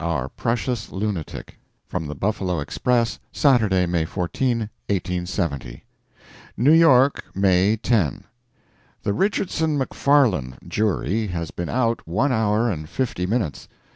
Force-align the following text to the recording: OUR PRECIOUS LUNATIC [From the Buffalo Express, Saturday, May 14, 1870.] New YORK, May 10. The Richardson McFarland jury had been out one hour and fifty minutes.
OUR 0.03 0.29
PRECIOUS 0.29 0.91
LUNATIC 0.91 1.59
[From 1.85 2.07
the 2.07 2.15
Buffalo 2.15 2.59
Express, 2.59 3.19
Saturday, 3.31 3.85
May 3.85 4.03
14, 4.03 4.61
1870.] 4.89 5.83
New 6.57 6.71
YORK, 6.71 7.23
May 7.35 7.77
10. 7.77 8.23
The 9.03 9.13
Richardson 9.13 9.77
McFarland 9.77 10.67
jury 10.67 11.27
had 11.27 11.55
been 11.55 11.69
out 11.69 12.07
one 12.07 12.31
hour 12.31 12.67
and 12.67 12.89
fifty 12.89 13.27
minutes. 13.27 13.67